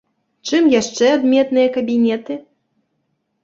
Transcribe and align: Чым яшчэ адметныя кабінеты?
Чым 0.51 0.63
яшчэ 0.75 1.11
адметныя 1.19 1.67
кабінеты? 1.77 2.41